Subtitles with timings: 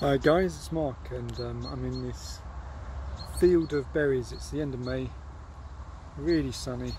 [0.00, 2.38] Hi guys, it's Mark and um, I'm in this
[3.40, 4.30] field of berries.
[4.30, 5.10] It's the end of May,
[6.16, 6.92] really sunny.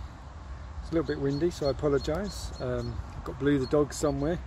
[0.81, 2.51] It's a little bit windy so I apologise.
[2.59, 4.37] Um, I've got Blue the dog somewhere.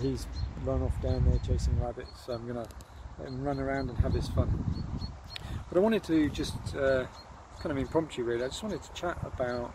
[0.00, 0.28] He's
[0.62, 2.72] run off down there chasing rabbits so I'm going to
[3.18, 4.86] let him run around and have his fun.
[5.68, 7.06] But I wanted to just, uh,
[7.58, 9.74] kind of impromptu really, I just wanted to chat about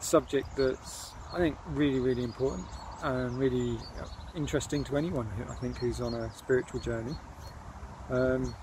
[0.00, 2.68] a subject that's I think really really important
[3.02, 3.78] and really
[4.34, 7.14] interesting to anyone who I think who's on a spiritual journey.
[8.10, 8.54] Um,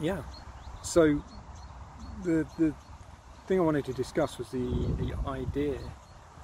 [0.00, 0.22] yeah,
[0.82, 1.22] so
[2.22, 2.74] the the
[3.46, 4.58] thing I wanted to discuss was the
[4.98, 5.78] the idea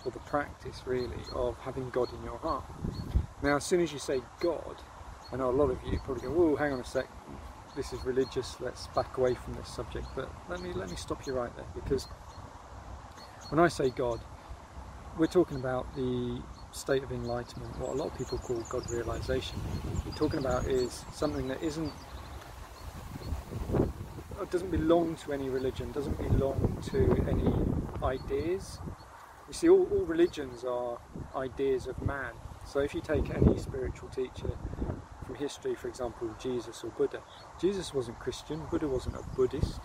[0.04, 2.64] or the practice really of having God in your heart.
[3.42, 4.76] Now, as soon as you say God,
[5.32, 7.06] I know a lot of you probably go, "Oh, hang on a sec,
[7.76, 8.56] this is religious.
[8.60, 11.66] Let's back away from this subject." But let me let me stop you right there
[11.74, 12.04] because
[13.50, 14.20] when I say God,
[15.18, 16.40] we're talking about the
[16.72, 19.60] state of enlightenment, what a lot of people call God realization.
[20.04, 21.92] We're talking about is something that isn't
[24.50, 28.78] doesn't belong to any religion, doesn't belong to any ideas.
[29.48, 30.98] You see, all, all religions are
[31.34, 32.32] ideas of man.
[32.66, 34.50] So if you take any spiritual teacher
[35.24, 37.20] from history, for example, Jesus or Buddha,
[37.60, 39.80] Jesus wasn't Christian, Buddha wasn't a Buddhist.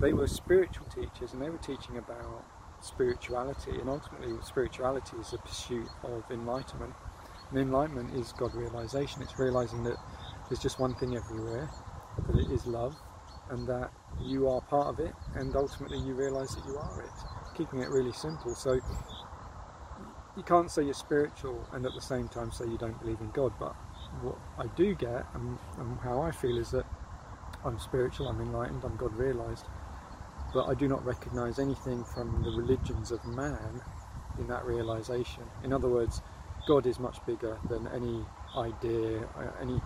[0.00, 2.44] They were spiritual teachers and they were teaching about
[2.80, 6.94] spirituality, and ultimately, spirituality is the pursuit of enlightenment.
[7.50, 9.22] And enlightenment is God realization.
[9.22, 9.96] It's realizing that
[10.48, 11.68] there's just one thing everywhere,
[12.26, 12.96] that it is love,
[13.50, 17.56] and that you are part of it, and ultimately you realize that you are it.
[17.56, 18.54] Keeping it really simple.
[18.54, 18.80] So
[20.36, 23.30] you can't say you're spiritual and at the same time say you don't believe in
[23.30, 23.52] God.
[23.58, 23.74] But
[24.22, 26.86] what I do get, and, and how I feel, is that
[27.64, 29.66] I'm spiritual, I'm enlightened, I'm God realized
[30.52, 33.82] but I do not recognize anything from the religions of man
[34.38, 35.44] in that realization.
[35.64, 36.22] In other words,
[36.66, 38.24] God is much bigger than any
[38.56, 39.80] idea, uh, any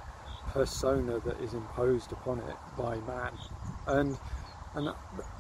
[0.49, 3.33] persona that is imposed upon it by man.
[3.87, 4.19] And
[4.75, 4.89] and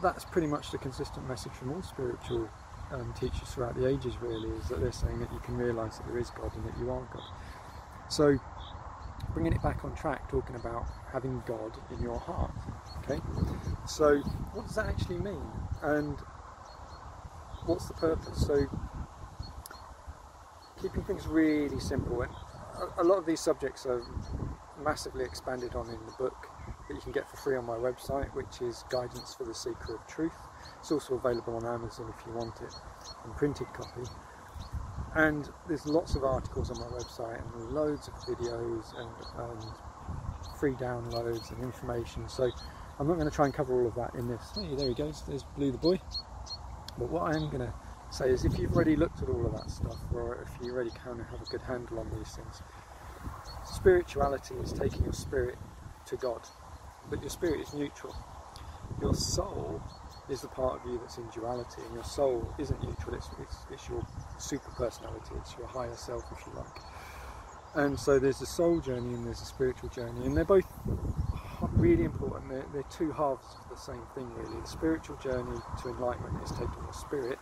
[0.00, 2.48] that's pretty much the consistent message from all spiritual
[2.92, 6.06] um, teachers throughout the ages really is that they're saying that you can realize that
[6.06, 7.22] there is God and that you are God.
[8.08, 8.38] So
[9.32, 12.52] bringing it back on track, talking about having God in your heart.
[12.98, 13.20] Okay,
[13.86, 14.18] so
[14.52, 15.42] what does that actually mean,
[15.82, 16.18] and
[17.66, 18.46] what's the purpose?
[18.46, 18.66] So
[20.80, 22.22] keeping things really simple.
[22.22, 22.32] And
[22.98, 24.02] a lot of these subjects are
[24.82, 26.48] massively expanded on in the book
[26.88, 29.94] that you can get for free on my website, which is Guidance for the Seeker
[29.94, 30.36] of Truth.
[30.80, 32.74] It's also available on Amazon if you want it
[33.24, 34.02] in printed copy.
[35.14, 39.64] And there's lots of articles on my website and loads of videos and, and
[40.58, 42.28] free downloads and information.
[42.28, 42.50] So
[42.98, 44.52] I'm not going to try and cover all of that in this.
[44.54, 45.22] Hey, there he goes.
[45.26, 46.00] There's Blue the boy.
[46.96, 47.74] But what I am going to
[48.10, 50.90] say is, if you've already looked at all of that stuff, or if you already
[50.90, 52.62] kind of have a good handle on these things,
[53.64, 55.56] spirituality is taking your spirit
[56.06, 56.40] to God,
[57.10, 58.14] but your spirit is neutral.
[59.00, 59.82] Your soul
[60.28, 63.56] is the part of you that's in duality, and your soul isn't neutral, it's, it's,
[63.72, 64.06] it's your
[64.38, 66.78] super personality, it's your higher self, if you like.
[67.74, 70.66] And so there's a soul journey and there's a spiritual journey, and they're both
[71.76, 72.50] really important.
[72.50, 74.60] They're, they're two halves of the same thing, really.
[74.60, 77.38] The spiritual journey to enlightenment is taking your spirit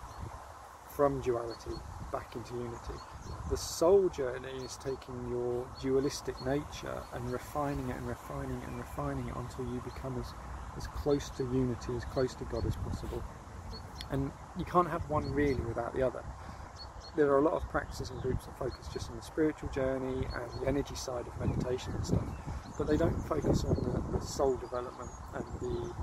[0.88, 1.70] from duality
[2.12, 2.94] back into unity.
[3.50, 8.78] The soul journey is taking your dualistic nature and refining it and refining it and
[8.78, 10.34] refining it until you become as
[10.76, 13.22] as close to unity, as close to God as possible.
[14.10, 16.22] And you can't have one really without the other.
[17.16, 20.26] There are a lot of practices and groups that focus just on the spiritual journey
[20.32, 22.24] and the energy side of meditation and stuff,
[22.82, 25.94] but they don't focus on the, the soul development and the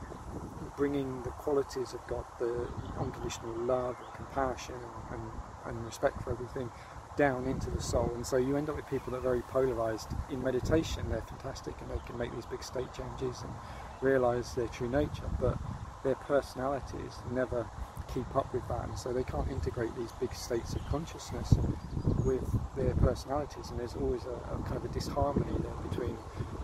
[0.77, 4.75] bringing the qualities of God, the unconditional love and compassion
[5.11, 5.21] and,
[5.65, 6.71] and, respect for everything
[7.17, 8.09] down into the soul.
[8.15, 11.03] And so you end up with people that are very polarized in meditation.
[11.09, 13.51] They're fantastic and they can make these big state changes and
[13.99, 15.57] realise their true nature, but
[16.05, 17.69] their personalities never
[18.13, 21.53] keep up with that, and so they can't integrate these big states of consciousness
[22.25, 22.43] with
[22.75, 26.17] their personalities, and there's always a, a kind of a disharmony there between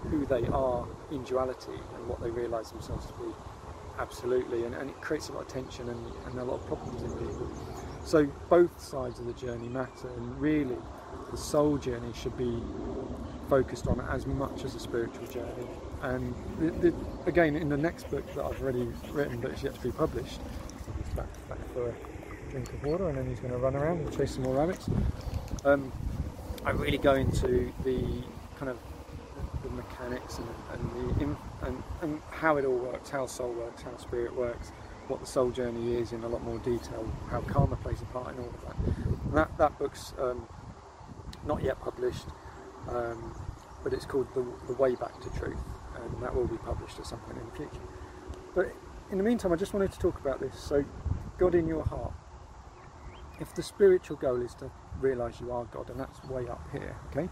[0.10, 3.34] who they are in duality and what they realise themselves to be
[4.00, 7.02] absolutely, and, and, it creates a lot of tension and, and a lot of problems
[7.02, 7.50] in people.
[8.04, 10.78] So both sides of the journey matter, and really
[11.32, 12.62] the soul journey should be
[13.50, 15.68] focused on as much as a spiritual journey.
[16.02, 19.82] And the, the, again, in the next book that I've already written but yet to
[19.82, 20.40] be published,
[21.16, 24.16] back, back for a drink of water and then he's going to run around and
[24.16, 24.90] chase some more rabbits.
[25.64, 25.92] Um,
[26.66, 28.24] I really go into the
[28.58, 28.95] kind of the
[30.00, 34.36] mechanics and, and the and, and how it all works, how soul works, how spirit
[34.36, 34.72] works,
[35.08, 38.34] what the soul journey is in a lot more detail, how karma plays a part
[38.34, 38.76] in all of that.
[39.26, 40.48] And that, that book's um,
[41.46, 42.28] not yet published.
[42.90, 43.36] Um,
[43.84, 45.60] but it's called the, the Way Back to Truth,
[46.02, 47.86] and that will be published at some point in the future.
[48.56, 48.74] But
[49.12, 50.58] in the meantime, I just wanted to talk about this.
[50.60, 50.84] So,
[51.38, 52.14] God in your heart.
[53.40, 56.96] If the spiritual goal is to realise you are God, and that's way up here,
[57.12, 57.30] okay,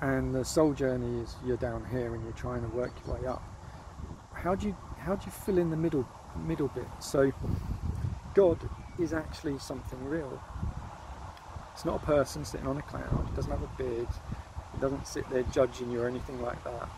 [0.00, 3.26] and the soul journey is you're down here and you're trying to work your way
[3.26, 3.42] up.
[4.32, 6.06] How do you how do you fill in the middle
[6.44, 6.86] middle bit?
[7.00, 7.32] So,
[8.34, 8.58] God
[8.98, 10.42] is actually something real.
[11.72, 13.28] It's not a person sitting on a cloud.
[13.28, 14.08] It doesn't have a beard.
[14.74, 16.88] It doesn't sit there judging you or anything like that.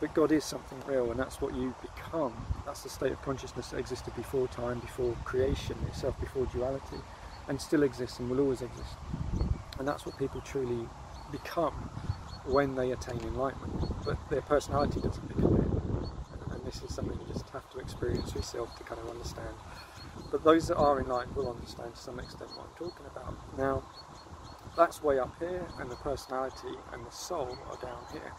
[0.00, 2.32] But God is something real, and that's what you become.
[2.64, 6.98] That's the state of consciousness that existed before time, before creation itself, before duality,
[7.48, 8.94] and still exists and will always exist.
[9.78, 10.88] And that's what people truly
[11.32, 11.90] become
[12.48, 13.92] when they attain enlightenment.
[14.04, 16.52] But their personality doesn't become it.
[16.54, 19.54] And this is something you just have to experience yourself to kind of understand.
[20.30, 23.34] But those that are enlightened will understand to some extent what I'm talking about.
[23.56, 23.82] Now,
[24.76, 28.32] that's way up here, and the personality and the soul are down here.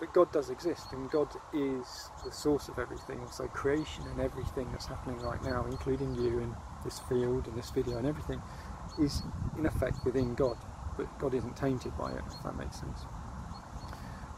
[0.00, 3.20] But God does exist, and God is the source of everything.
[3.30, 6.54] So creation and everything that's happening right now, including you and
[6.84, 8.40] this field and this video and everything,
[9.00, 9.22] is
[9.58, 10.56] in effect within God.
[10.96, 13.06] But God isn't tainted by it, if that makes sense.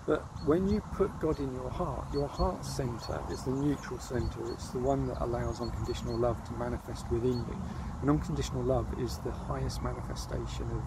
[0.06, 4.50] But when you put God in your heart, your heart centre is the neutral centre.
[4.52, 7.56] It's the one that allows unconditional love to manifest within you.
[8.00, 10.82] And unconditional love is the highest manifestation of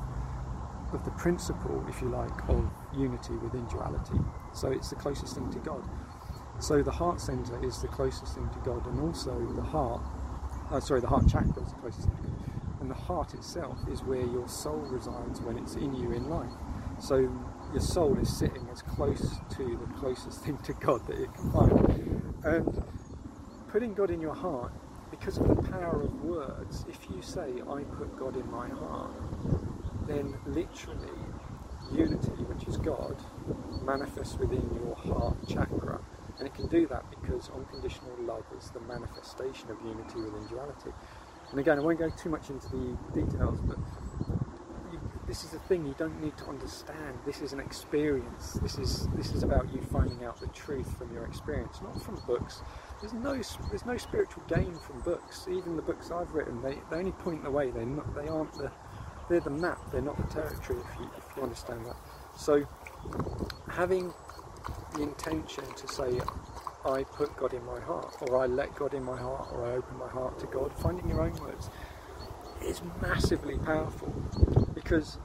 [0.94, 4.19] of the principle, if you like, of unity within duality.
[4.54, 5.83] So it's the closest thing to God.
[6.60, 10.01] So the heart center is the closest thing to God, and also the heart,
[10.71, 12.81] uh, sorry, the heart chakra is the closest thing to God.
[12.81, 16.51] And the heart itself is where your soul resides when it's in you in life.
[17.00, 17.30] So
[17.74, 21.52] your soul is sitting as close to the closest thing to God that it can
[21.52, 22.36] find.
[22.44, 22.84] And
[23.68, 24.72] putting God in your heart,
[25.10, 29.16] because of the power of words, if you say, I put God in my heart,
[30.08, 31.18] then literally
[31.92, 33.16] unity, which is God,
[33.84, 36.00] manifests within your heart chakra.
[36.38, 40.92] And it can do that because unconditional love is the manifestation of unity within duality.
[41.50, 43.78] And again, I won't go too much into the details, but
[45.34, 47.18] this is the thing you don't need to understand.
[47.26, 48.54] This is an experience.
[48.62, 52.22] This is this is about you finding out the truth from your experience, not from
[52.28, 52.62] books.
[53.02, 55.48] There's no there's no spiritual gain from books.
[55.50, 57.72] Even the books I've written, they, they only point the way.
[57.72, 58.72] They not they aren't the
[59.28, 61.96] they're the map, they're not the territory, if you, if you understand that.
[62.38, 62.68] So,
[63.68, 64.14] having
[64.94, 66.22] the intention to say,
[66.86, 69.72] I put God in my heart, or I let God in my heart, or I
[69.72, 71.72] open my heart to God, finding your own words
[72.64, 74.14] is massively powerful
[74.84, 75.18] because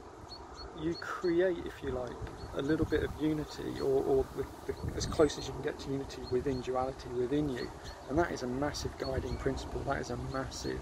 [0.81, 2.15] you create, if you like,
[2.55, 5.77] a little bit of unity, or, or the, the, as close as you can get
[5.79, 7.69] to unity within duality within you,
[8.09, 9.81] and that is a massive guiding principle.
[9.81, 10.81] That is a massive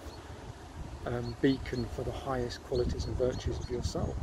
[1.06, 4.16] um, beacon for the highest qualities and virtues of your soul.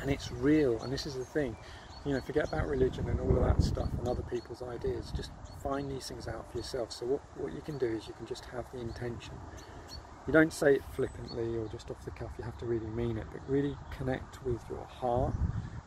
[0.00, 1.56] And it's real, and this is the thing.
[2.04, 5.10] You know, forget about religion and all of that stuff and other people's ideas.
[5.16, 5.30] Just
[5.62, 6.92] find these things out for yourself.
[6.92, 9.32] So what, what you can do is you can just have the intention.
[10.26, 13.18] You don't say it flippantly or just off the cuff, you have to really mean
[13.18, 15.34] it, but really connect with your heart.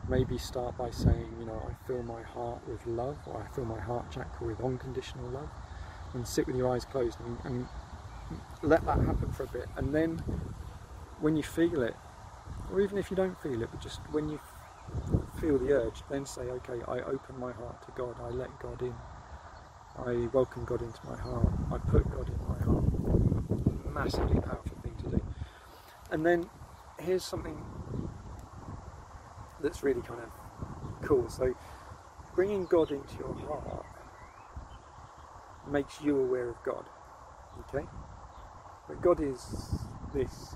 [0.08, 3.64] Maybe start by saying, you know, I fill my heart with love, or I fill
[3.64, 5.50] my heart chakra with unconditional love,
[6.14, 7.66] and sit with your eyes closed and, and
[8.62, 10.22] let that happen for a bit, and then
[11.20, 11.94] when you feel it,
[12.72, 14.40] or even if you don't feel it, but just when you
[15.40, 18.82] feel the urge, then say, okay, I open my heart to God, I let God
[18.82, 18.94] in,
[19.98, 22.37] I welcome God into my heart, I put God in.
[23.98, 25.22] Massively powerful thing to do.
[26.12, 26.48] And then
[27.00, 27.60] here's something
[29.60, 31.28] that's really kind of cool.
[31.28, 31.52] So,
[32.36, 33.86] bringing God into your heart
[35.68, 36.84] makes you aware of God.
[37.68, 37.84] Okay?
[38.86, 39.42] But God is
[40.14, 40.54] this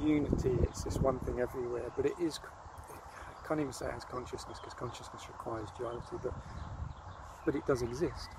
[0.00, 2.40] unity, it's this one thing everywhere, but it is,
[2.90, 6.34] I can't even say it has consciousness because consciousness requires duality, but,
[7.44, 8.30] but it does exist.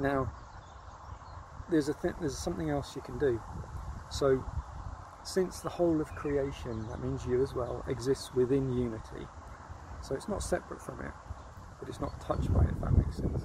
[0.00, 0.30] Now,
[1.72, 3.40] there's, a th- there's something else you can do.
[4.10, 4.44] So,
[5.24, 9.26] since the whole of creation, that means you as well, exists within unity,
[10.02, 11.12] so it's not separate from it,
[11.80, 13.42] but it's not touched by it, if that makes sense.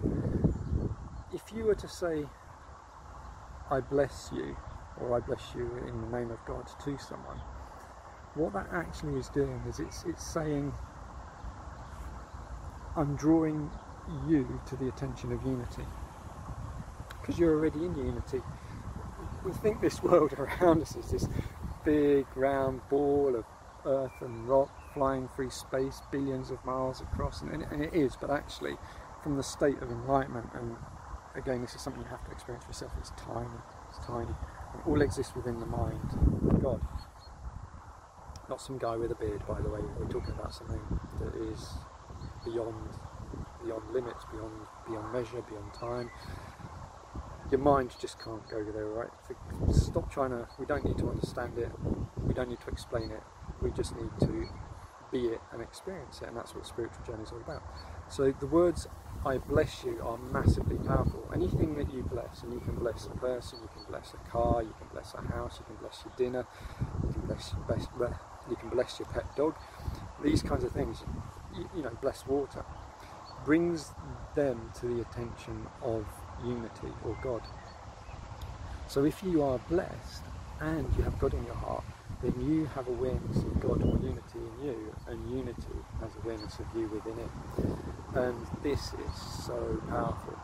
[1.34, 2.26] If you were to say,
[3.72, 4.58] I bless you,
[5.00, 7.38] or I bless you in the name of God to someone,
[8.36, 10.74] what that actually is doing is it's, it's saying,
[12.96, 13.70] I'm drawing
[14.28, 15.84] you to the attention of unity.
[17.28, 18.42] Because you're already in unity.
[19.44, 21.28] We think this world around us is this
[21.84, 23.46] big round ball of
[23.86, 28.78] earth and rock flying through space billions of miles across, and, it is, but actually,
[29.22, 30.76] from the state of enlightenment and
[31.36, 32.92] again, this is something you have to experience for yourself.
[33.00, 33.60] It's tiny.
[33.90, 34.32] It's tiny.
[34.32, 36.10] It all exists within the mind
[36.50, 36.82] of God.
[38.50, 39.82] Not some guy with a beard, by the way.
[40.00, 40.82] We're talking about something
[41.20, 41.70] that is
[42.46, 42.90] beyond
[43.64, 44.54] beyond limits, beyond
[44.88, 46.10] beyond measure, beyond time.
[47.50, 49.10] Your mind just can't go there, right?
[49.72, 50.48] Stop trying to.
[50.60, 51.72] We don't need to understand it.
[52.26, 53.24] We don't need to explain it.
[53.62, 54.50] We just need to
[55.12, 57.64] be it and experience it, and that's what spiritual journey is all about.
[58.10, 58.88] So the words
[59.26, 61.24] "I bless you" are massively powerful.
[61.34, 64.62] Anything that you bless, and you can bless a person, you can bless a car,
[64.62, 66.46] you can bless a house, you can bless your dinner,
[67.06, 67.88] you can bless, bless
[68.50, 69.56] you can bless your pet dog.
[70.24, 71.04] These kinds of things,
[71.56, 72.66] you, you know, bless water,
[73.46, 73.92] brings
[74.36, 76.06] them to the attention of
[76.44, 77.42] unity or God.
[78.88, 80.24] So if you are blessed
[80.60, 81.84] and you have God in your heart,
[82.22, 86.66] then you have awareness of God or unity in you, and unity has awareness of
[86.76, 87.30] you within it.
[88.16, 90.38] And this is so powerful.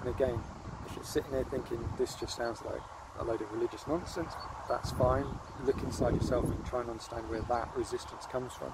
[0.00, 0.40] And again,
[0.86, 2.80] if you're sitting there thinking this just sounds like
[3.18, 4.32] a load of religious nonsense,
[4.68, 5.26] that's fine.
[5.64, 8.72] Look inside yourself and try and understand where that resistance comes from.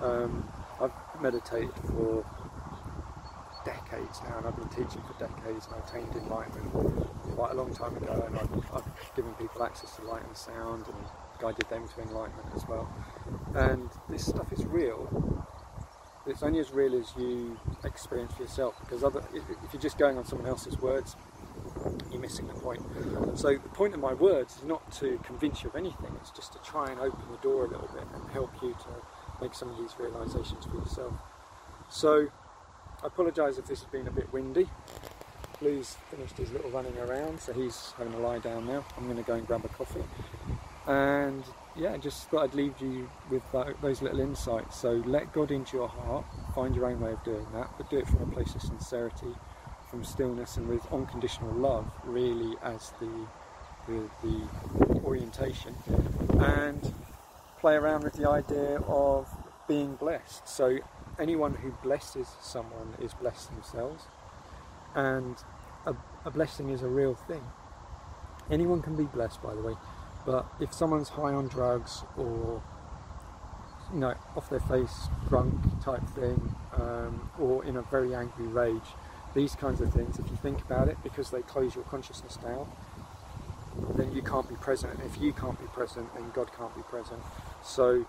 [0.00, 0.48] Um,
[0.80, 2.24] I've meditated for
[3.68, 6.72] decades now, and I've been teaching for decades, and I attained enlightenment
[7.36, 10.86] quite a long time ago, and I've, I've given people access to light and sound,
[10.86, 10.96] and
[11.38, 12.90] guided them to enlightenment as well.
[13.54, 15.44] And this stuff is real.
[16.26, 20.16] It's only as real as you experience for yourself, because other, if, you're just going
[20.16, 21.16] on someone else's words,
[22.10, 22.82] you're missing the point.
[23.34, 26.52] So the point of my words is not to convince you of anything, it's just
[26.54, 29.68] to try and open the door a little bit and help you to make some
[29.68, 31.14] of these realizations for yourself.
[31.90, 32.28] So
[33.02, 34.68] I apologise if this has been a bit windy.
[35.60, 38.84] Blue's finished his little running around, so he's having a lie down now.
[38.96, 40.04] I'm going to go and grab a coffee.
[40.86, 41.44] And
[41.76, 43.42] yeah, just thought I'd leave you with
[43.82, 44.76] those little insights.
[44.76, 46.24] So let God into your heart,
[46.54, 49.34] find your own way of doing that, but do it from a place of sincerity,
[49.90, 53.26] from stillness, and with unconditional love, really as the
[53.86, 55.74] the, the orientation.
[56.38, 56.94] And
[57.60, 59.28] play around with the idea of
[59.66, 60.48] being blessed.
[60.48, 60.78] So
[61.18, 64.04] anyone who blesses someone is blessed themselves,
[64.94, 65.36] and
[65.86, 65.94] a,
[66.24, 67.42] a blessing is a real thing.
[68.50, 69.74] Anyone can be blessed, by the way,
[70.24, 72.62] but if someone's high on drugs or
[73.92, 78.94] you know off their face, drunk type thing, um, or in a very angry rage,
[79.34, 82.70] these kinds of things, if you think about it, because they close your consciousness down,
[83.96, 84.94] then you can't be present.
[84.94, 87.20] And if you can't be present, then God can't be present.
[87.62, 88.06] So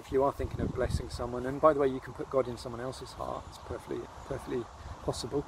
[0.00, 2.48] if you are thinking of blessing someone, and by the way, you can put God
[2.48, 4.64] in someone else's heart, it's perfectly, perfectly
[5.04, 5.44] possible.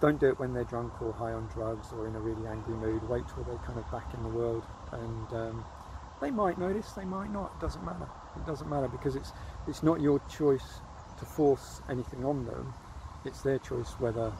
[0.00, 2.74] Don't do it when they're drunk or high on drugs or in a really angry
[2.74, 3.08] mood.
[3.08, 5.64] Wait till they're kind of back in the world, and um,
[6.20, 7.52] they might notice, they might not.
[7.56, 8.08] It doesn't matter.
[8.36, 9.32] It doesn't matter because it's
[9.68, 10.80] it's not your choice
[11.18, 12.74] to force anything on them.
[13.24, 14.32] It's their choice whether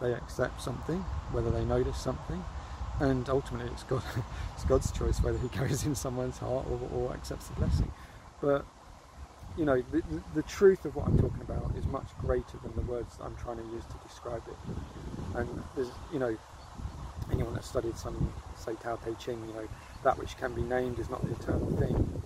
[0.00, 0.98] they accept something,
[1.32, 2.42] whether they notice something,
[2.98, 4.02] and ultimately it's God,
[4.54, 7.90] it's God's choice whether He goes in someone's heart or, or accepts the blessing.
[8.40, 8.64] But
[9.56, 10.02] you know, the,
[10.34, 13.56] the, truth of what I'm talking about is much greater than the words I'm trying
[13.56, 14.56] to use to describe it.
[15.36, 16.36] And there's, you know,
[17.32, 19.68] anyone that studied some, say, Tao Te Ching, you know,
[20.04, 22.22] that which can be named is not the eternal thing.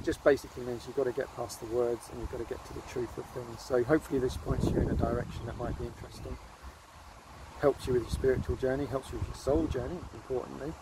[0.00, 2.54] It just basically means you've got to get past the words and you've got to
[2.54, 3.60] get to the truth of things.
[3.60, 6.36] So hopefully this points you in a direction that might be interesting.
[7.60, 10.72] Helps you with your spiritual journey, helps you with your soul journey, importantly,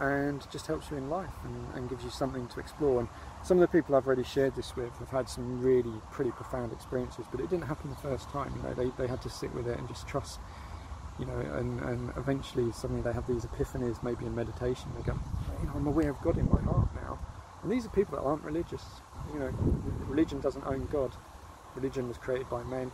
[0.00, 3.00] and just helps you in life and, and gives you something to explore.
[3.00, 3.08] And
[3.42, 6.72] some of the people I've already shared this with have had some really pretty profound
[6.72, 8.52] experiences, but it didn't happen the first time.
[8.56, 10.40] You know, they, they had to sit with it and just trust.
[11.18, 14.88] You know, and, and eventually suddenly they have these epiphanies, maybe in meditation.
[14.96, 15.16] They go,
[15.60, 17.20] you know, I'm aware of God in my heart now.
[17.62, 18.82] And these are people that aren't religious.
[19.32, 19.50] You know,
[20.08, 21.12] religion doesn't own God.
[21.76, 22.90] Religion was created by men.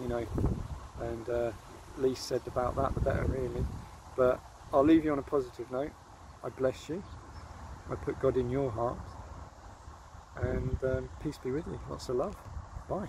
[0.00, 0.26] You know,
[1.00, 1.52] and uh,
[1.98, 3.64] least said about that, the better, really.
[4.16, 4.40] But
[4.72, 5.92] I'll leave you on a positive note.
[6.46, 7.02] I bless you.
[7.90, 8.98] I put God in your heart
[10.36, 11.80] and um, peace be with you.
[11.90, 12.36] Lots of love.
[12.88, 13.08] Bye.